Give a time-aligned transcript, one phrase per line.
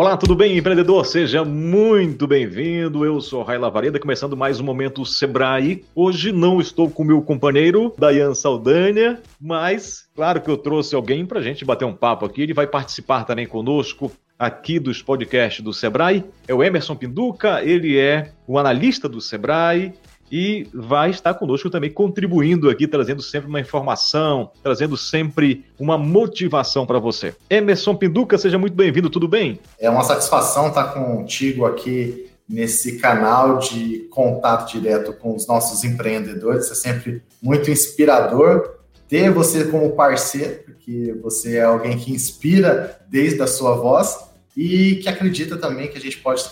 [0.00, 1.04] Olá, tudo bem, empreendedor?
[1.04, 3.04] Seja muito bem-vindo.
[3.04, 5.84] Eu sou Raila Vareda, começando mais um Momento Sebrae.
[5.94, 11.38] Hoje não estou com meu companheiro, Dayan Saldanha, mas claro que eu trouxe alguém para
[11.38, 12.40] a gente bater um papo aqui.
[12.40, 16.24] Ele vai participar também conosco aqui dos podcasts do Sebrae.
[16.48, 19.92] É o Emerson Pinduca, ele é o analista do Sebrae,
[20.30, 26.86] e vai estar conosco também contribuindo aqui, trazendo sempre uma informação, trazendo sempre uma motivação
[26.86, 27.34] para você.
[27.48, 29.58] Emerson Pinduca, seja muito bem-vindo, tudo bem?
[29.78, 36.70] É uma satisfação estar contigo aqui nesse canal de contato direto com os nossos empreendedores.
[36.70, 43.40] É sempre muito inspirador ter você como parceiro, porque você é alguém que inspira desde
[43.42, 44.18] a sua voz
[44.56, 46.44] e que acredita também que a gente pode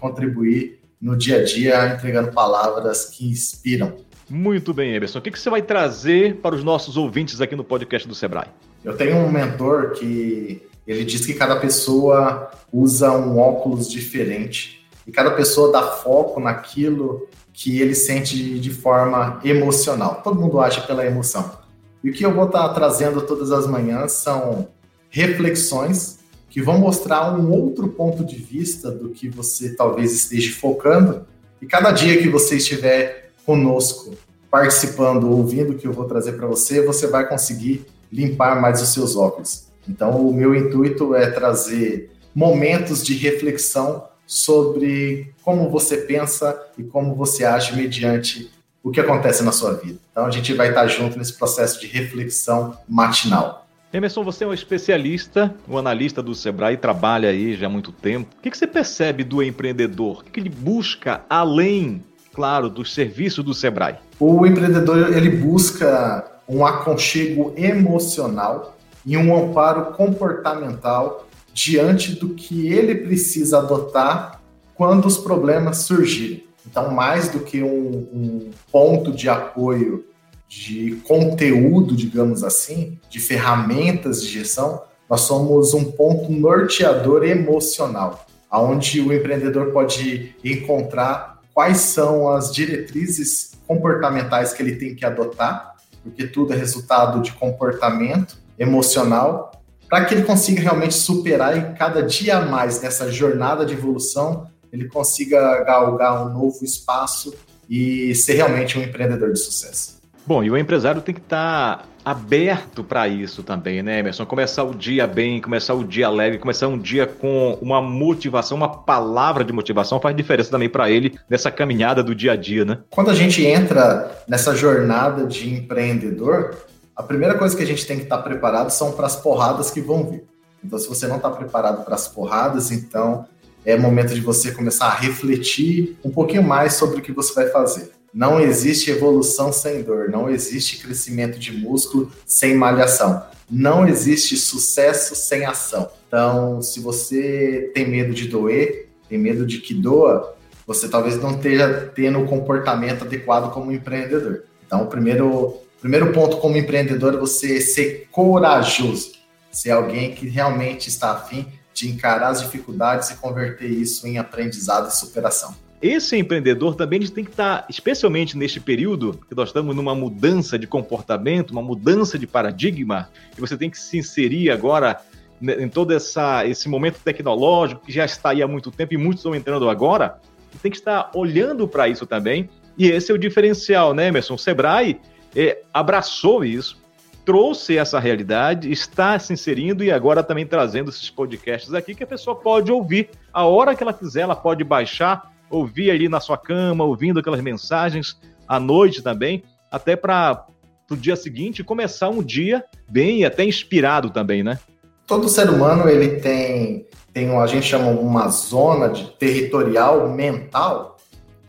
[0.00, 3.96] contribuir no dia a dia, entregando palavras que inspiram.
[4.28, 5.18] Muito bem, Emerson.
[5.18, 8.48] O que, você vai trazer para os nossos ouvintes aqui no podcast do Sebrae?
[8.84, 15.12] Eu tenho um mentor que ele diz que cada pessoa usa um óculos diferente e
[15.12, 20.20] cada pessoa dá foco naquilo que ele sente de forma emocional.
[20.22, 21.58] Todo mundo age pela emoção.
[22.04, 24.68] E o que eu vou estar trazendo todas as manhãs são
[25.10, 26.18] reflexões
[26.58, 31.24] que vão mostrar um outro ponto de vista do que você talvez esteja focando.
[31.62, 34.16] E cada dia que você estiver conosco,
[34.50, 38.88] participando, ouvindo o que eu vou trazer para você, você vai conseguir limpar mais os
[38.88, 39.68] seus óculos.
[39.88, 47.14] Então, o meu intuito é trazer momentos de reflexão sobre como você pensa e como
[47.14, 48.50] você age mediante
[48.82, 50.00] o que acontece na sua vida.
[50.10, 53.67] Então, a gente vai estar junto nesse processo de reflexão matinal.
[53.90, 58.28] Emerson, você é um especialista, um analista do Sebrae, trabalha aí já há muito tempo.
[58.38, 60.18] O que, você percebe do empreendedor?
[60.18, 63.96] O que, ele busca além, claro, dos serviços do Sebrae?
[64.20, 68.76] O empreendedor ele busca um aconchego emocional
[69.06, 74.42] e um amparo comportamental diante do que ele precisa adotar
[74.74, 76.44] quando os problemas surgirem.
[76.66, 80.04] Então, mais do que um, um ponto de apoio
[80.48, 89.00] de conteúdo, digamos assim, de ferramentas de gestão, nós somos um ponto norteador emocional, aonde
[89.00, 96.26] o empreendedor pode encontrar quais são as diretrizes comportamentais que ele tem que adotar, porque
[96.26, 99.52] tudo é resultado de comportamento emocional,
[99.88, 104.86] para que ele consiga realmente superar e cada dia mais nessa jornada de evolução ele
[104.86, 107.34] consiga galgar um novo espaço
[107.68, 109.97] e ser realmente um empreendedor de sucesso.
[110.28, 114.26] Bom, e o empresário tem que estar tá aberto para isso também, né, Emerson?
[114.26, 118.68] Começar o dia bem, começar o dia leve, começar um dia com uma motivação, uma
[118.68, 122.80] palavra de motivação faz diferença também para ele nessa caminhada do dia a dia, né?
[122.90, 126.58] Quando a gente entra nessa jornada de empreendedor,
[126.94, 129.70] a primeira coisa que a gente tem que estar tá preparado são para as porradas
[129.70, 130.24] que vão vir.
[130.62, 133.24] Então, se você não está preparado para as porradas, então
[133.64, 137.46] é momento de você começar a refletir um pouquinho mais sobre o que você vai
[137.48, 137.96] fazer.
[138.12, 145.14] Não existe evolução sem dor, não existe crescimento de músculo sem malhação, não existe sucesso
[145.14, 145.90] sem ação.
[146.06, 150.34] Então, se você tem medo de doer, tem medo de que doa,
[150.66, 154.44] você talvez não esteja tendo o comportamento adequado como empreendedor.
[154.66, 159.12] Então, o primeiro, primeiro ponto como empreendedor é você ser corajoso,
[159.52, 164.88] ser alguém que realmente está afim de encarar as dificuldades e converter isso em aprendizado
[164.88, 169.94] e superação esse empreendedor também tem que estar, especialmente neste período, que nós estamos numa
[169.94, 175.00] mudança de comportamento, uma mudança de paradigma, e você tem que se inserir agora
[175.40, 178.96] né, em todo essa, esse momento tecnológico que já está aí há muito tempo e
[178.96, 180.18] muitos estão entrando agora,
[180.60, 182.48] tem que estar olhando para isso também.
[182.76, 184.34] E esse é o diferencial, né, Emerson?
[184.34, 185.00] O Sebrae
[185.36, 186.82] é, abraçou isso,
[187.24, 192.06] trouxe essa realidade, está se inserindo e agora também trazendo esses podcasts aqui que a
[192.06, 196.36] pessoa pode ouvir a hora que ela quiser, ela pode baixar ouvir ali na sua
[196.36, 200.46] cama, ouvindo aquelas mensagens à noite também, até para
[200.90, 204.58] o dia seguinte começar um dia bem e até inspirado também, né?
[205.06, 210.98] Todo ser humano ele tem tem a gente chama uma zona de territorial mental,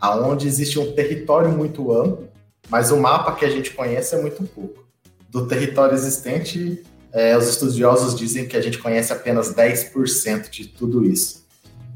[0.00, 2.28] aonde existe um território muito amplo,
[2.68, 4.84] mas o mapa que a gente conhece é muito pouco.
[5.28, 6.82] Do território existente,
[7.12, 11.46] é, os estudiosos dizem que a gente conhece apenas 10% de tudo isso.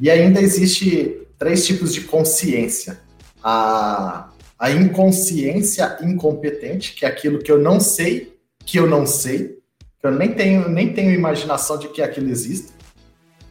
[0.01, 3.03] E ainda existe três tipos de consciência.
[3.43, 9.59] A, a inconsciência incompetente, que é aquilo que eu não sei, que eu não sei,
[10.01, 12.73] que eu nem tenho, nem tenho imaginação de que aquilo existe.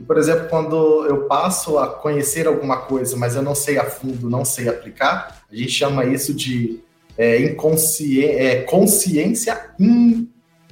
[0.01, 3.85] E, por exemplo, quando eu passo a conhecer alguma coisa, mas eu não sei a
[3.85, 6.79] fundo, não sei aplicar, a gente chama isso de
[7.15, 10.27] é, é, consciência in...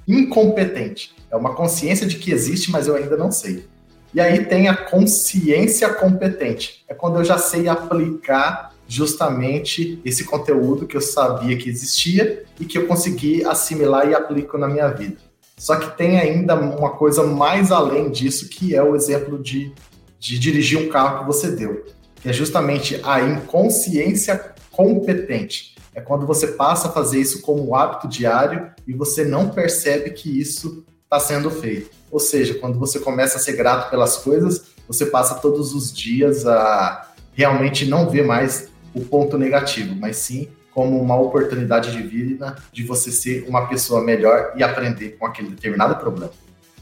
[0.07, 1.13] incompetente.
[1.29, 3.69] É uma consciência de que existe, mas eu ainda não sei.
[4.13, 6.83] E aí tem a consciência competente.
[6.87, 12.65] É quando eu já sei aplicar justamente esse conteúdo que eu sabia que existia e
[12.65, 15.15] que eu consegui assimilar e aplico na minha vida.
[15.57, 19.71] Só que tem ainda uma coisa mais além disso, que é o exemplo de,
[20.19, 21.85] de dirigir um carro que você deu,
[22.15, 25.75] que é justamente a inconsciência competente.
[25.93, 30.39] É quando você passa a fazer isso como hábito diário e você não percebe que
[30.39, 31.89] isso está sendo feito.
[32.09, 36.47] Ou seja, quando você começa a ser grato pelas coisas, você passa todos os dias
[36.47, 42.55] a realmente não ver mais o ponto negativo, mas sim como uma oportunidade de vida
[42.71, 46.31] de você ser uma pessoa melhor e aprender com aquele determinado problema.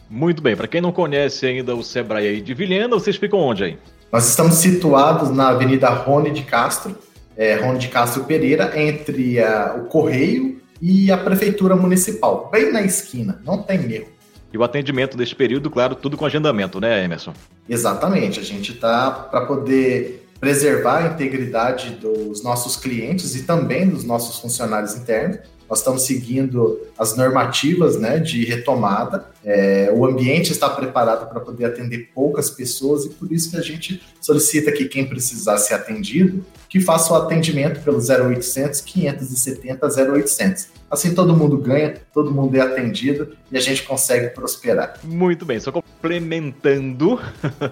[0.07, 3.77] Muito bem, para quem não conhece ainda o Sebrae de Vilhena, vocês ficam onde aí?
[4.11, 6.95] Nós estamos situados na Avenida Rony de Castro,
[7.35, 12.83] é, Rony de Castro Pereira, entre a, o Correio e a Prefeitura Municipal, bem na
[12.83, 14.18] esquina, não tem erro.
[14.51, 17.33] E o atendimento desse período, claro, tudo com agendamento, né, Emerson?
[17.67, 24.03] Exatamente, a gente está para poder preservar a integridade dos nossos clientes e também dos
[24.03, 25.39] nossos funcionários internos.
[25.69, 29.25] Nós estamos seguindo as normativas né, de retomada.
[29.45, 33.61] É, o ambiente está preparado para poder atender poucas pessoas e por isso que a
[33.61, 40.78] gente solicita que quem precisar ser atendido, que faça o atendimento pelo 0800 570 0800.
[40.89, 44.95] Assim todo mundo ganha, todo mundo é atendido e a gente consegue prosperar.
[45.03, 47.19] Muito bem, só complementando,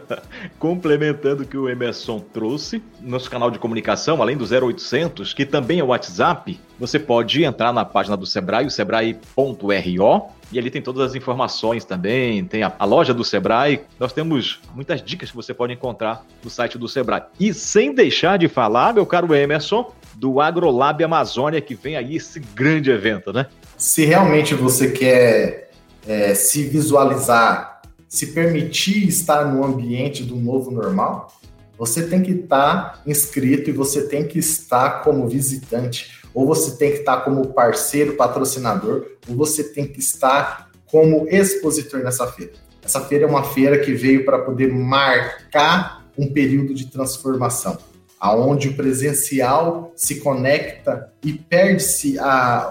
[0.60, 5.80] complementando o que o Emerson trouxe, nosso canal de comunicação, além do 0800, que também
[5.80, 10.82] é o WhatsApp, você pode entrar na página do Sebrae, o sebrae.ro, e ali tem
[10.82, 13.82] todas as informações também, tem a, a, loja do Sebrae.
[14.00, 17.24] Nós temos muitas dicas que você pode encontrar no site do Sebrae.
[17.40, 22.40] E sem deixar de falar, meu caro Emerson, do AgroLab Amazônia, que vem aí esse
[22.40, 23.46] grande evento, né?
[23.78, 25.70] Se realmente você quer
[26.08, 31.32] é, se visualizar, se permitir estar no ambiente do novo normal,
[31.78, 36.92] você tem que estar inscrito e você tem que estar como visitante, ou você tem
[36.92, 42.54] que estar como parceiro, patrocinador, ou você tem que estar como expositor nessa feira.
[42.84, 47.78] Essa feira é uma feira que veio para poder marcar um período de transformação
[48.20, 52.18] aonde o presencial se conecta e perde-se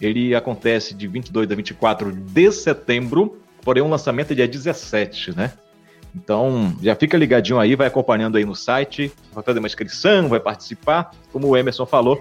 [0.00, 5.52] ele acontece de 22 a 24 de setembro, porém o lançamento é dia 17, né?
[6.12, 10.40] Então, já fica ligadinho aí, vai acompanhando aí no site, vai fazer uma inscrição, vai
[10.40, 11.12] participar.
[11.32, 12.20] Como o Emerson falou,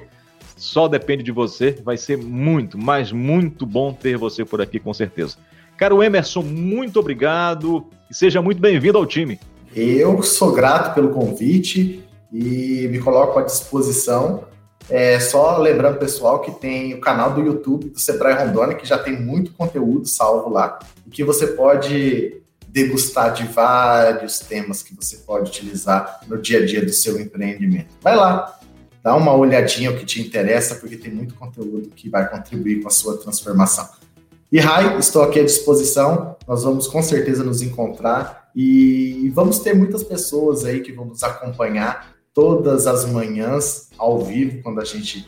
[0.55, 4.93] só depende de você, vai ser muito, mas muito bom ter você por aqui com
[4.93, 5.37] certeza.
[5.77, 9.39] Caro Emerson, muito obrigado e seja muito bem-vindo ao time.
[9.75, 12.01] Eu sou grato pelo convite
[12.31, 14.45] e me coloco à disposição.
[14.89, 18.97] É, só lembrando, pessoal, que tem o canal do YouTube do Sebrae Rondônia, que já
[18.97, 25.17] tem muito conteúdo salvo lá, e que você pode degustar de vários temas que você
[25.17, 27.87] pode utilizar no dia a dia do seu empreendimento.
[28.01, 28.59] Vai lá,
[29.03, 32.87] dá uma olhadinha o que te interessa, porque tem muito conteúdo que vai contribuir com
[32.87, 33.89] a sua transformação.
[34.55, 36.37] E Rai, estou aqui à disposição.
[36.47, 41.23] Nós vamos com certeza nos encontrar e vamos ter muitas pessoas aí que vão nos
[41.23, 45.27] acompanhar todas as manhãs ao vivo quando a gente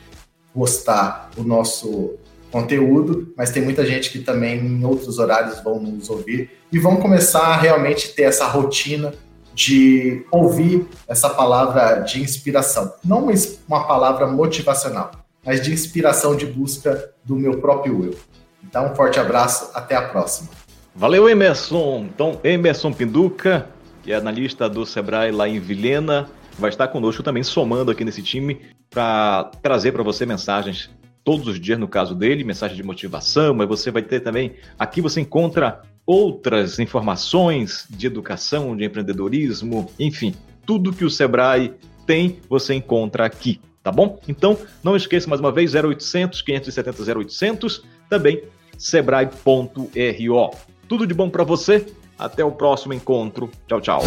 [0.54, 2.16] postar o nosso
[2.50, 6.96] conteúdo, mas tem muita gente que também em outros horários vão nos ouvir e vão
[6.96, 9.14] começar a realmente ter essa rotina
[9.54, 12.94] de ouvir essa palavra de inspiração.
[13.04, 13.34] Não uma,
[13.68, 15.12] uma palavra motivacional,
[15.46, 18.38] mas de inspiração de busca do meu próprio eu.
[18.68, 20.50] Então, um forte abraço, até a próxima.
[20.94, 22.08] Valeu, Emerson.
[22.14, 23.68] Então, Emerson Pinduca,
[24.04, 28.22] que é analista do Sebrae lá em Vilhena, vai estar conosco também, somando aqui nesse
[28.22, 30.90] time, para trazer para você mensagens
[31.24, 35.02] todos os dias no caso dele, mensagem de motivação, mas você vai ter também, aqui
[35.02, 40.34] você encontra outras informações de educação, de empreendedorismo, enfim,
[40.66, 41.74] tudo que o Sebrae
[42.06, 44.20] tem, você encontra aqui, tá bom?
[44.28, 48.42] Então, não esqueça mais uma vez 0800 570 0800, também
[48.78, 50.52] sebrae.ro.
[50.88, 51.86] Tudo de bom para você.
[52.18, 53.50] Até o próximo encontro.
[53.68, 54.02] Tchau, tchau.